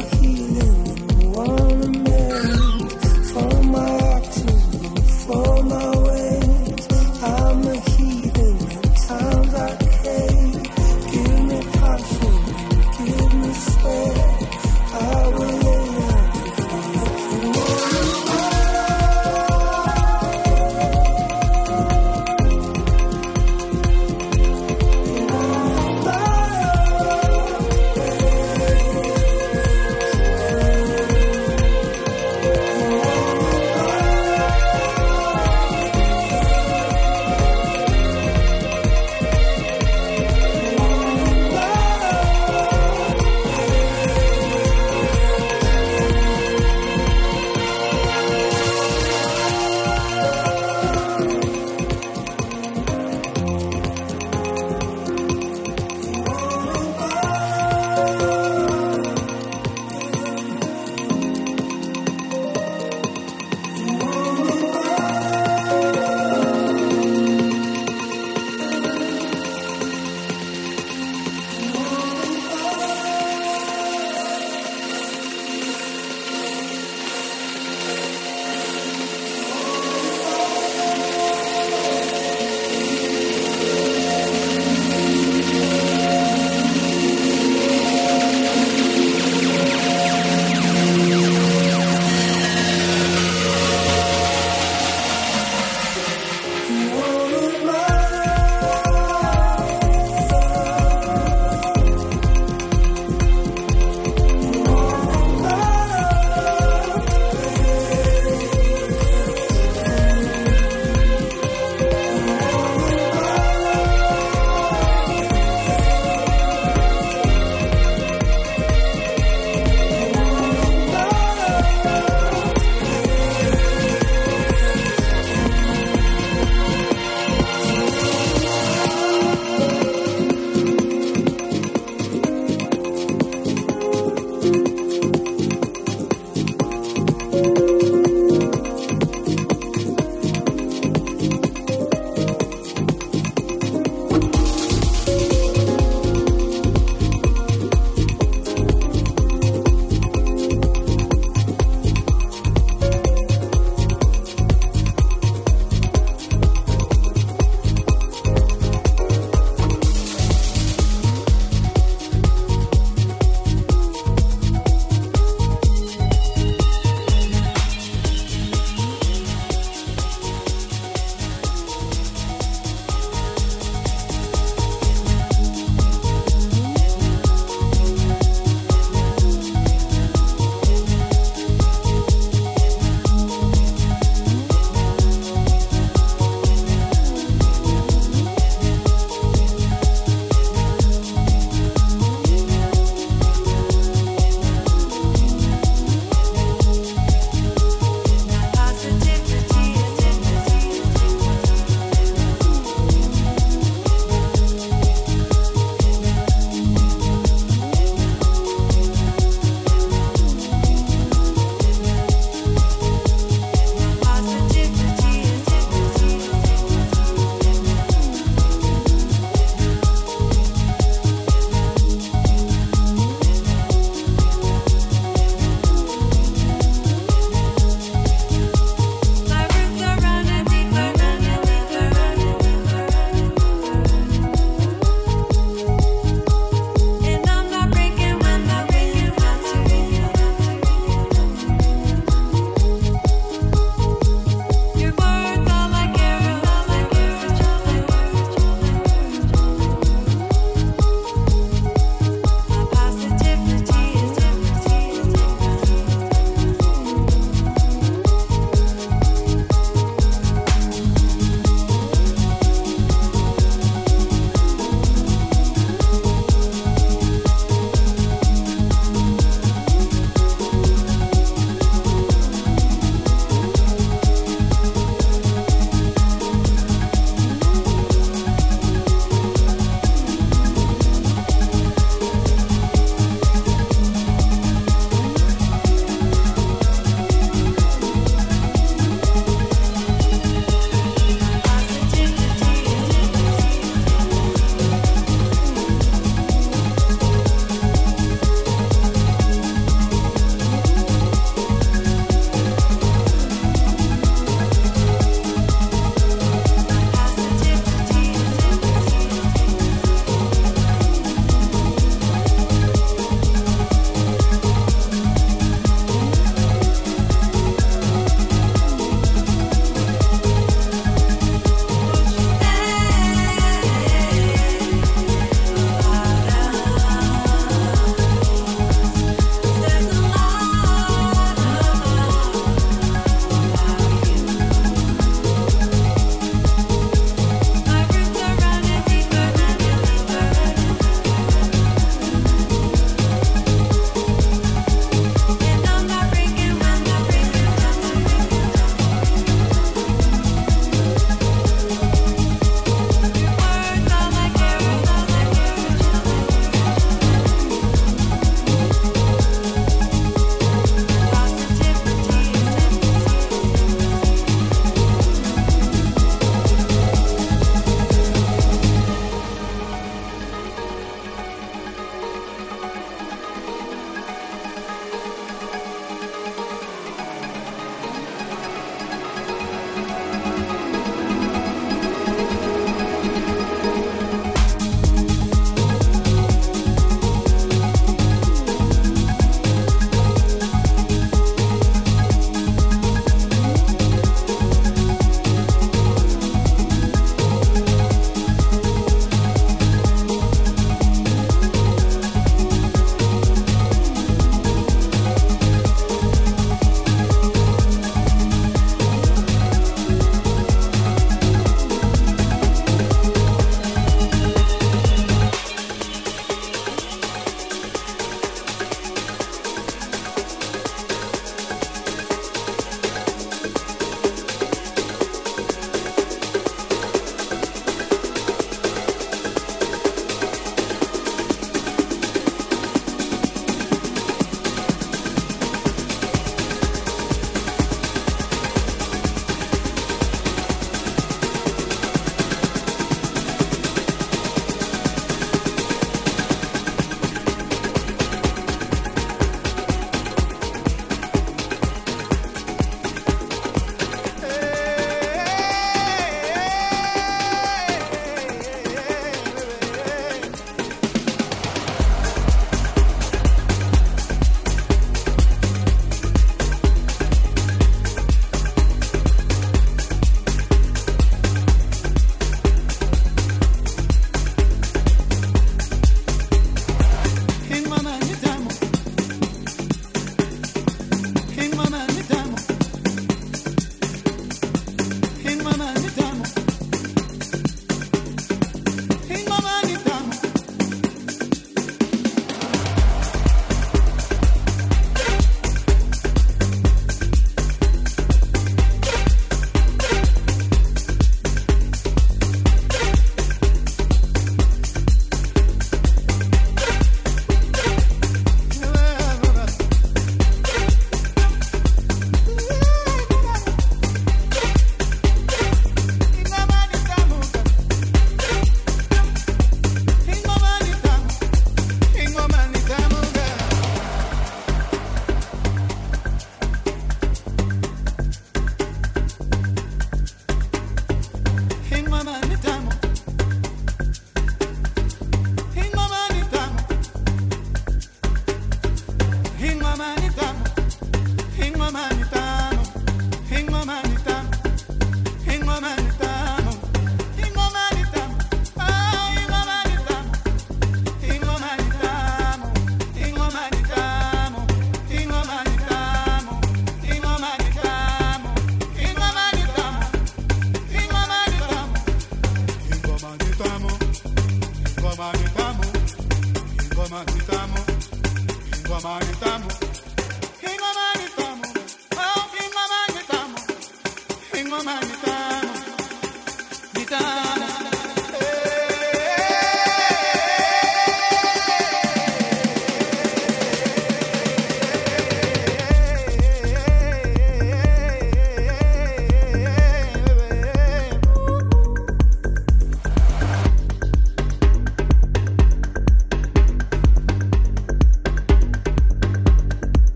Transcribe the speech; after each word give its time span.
love 0.00 0.24
you. 0.24 0.49